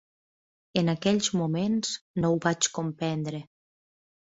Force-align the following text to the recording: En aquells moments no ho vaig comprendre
En 0.81 0.89
aquells 0.93 1.29
moments 1.43 1.95
no 2.25 2.35
ho 2.35 2.43
vaig 2.49 2.75
comprendre 2.83 3.47